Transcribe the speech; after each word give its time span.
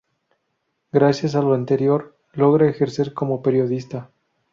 Gracias 0.91 1.35
a 1.35 1.43
lo 1.43 1.53
anterior, 1.53 2.17
logra 2.33 2.67
ejercer 2.67 3.13
como 3.13 3.43
periodista. 3.43 4.09